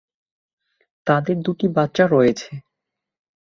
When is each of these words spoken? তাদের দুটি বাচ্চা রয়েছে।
তাদের 1.07 1.37
দুটি 1.41 1.65
বাচ্চা 1.75 2.05
রয়েছে। 2.07 2.51